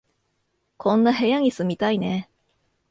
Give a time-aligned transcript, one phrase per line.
[0.77, 2.27] こんな部屋に住みたいね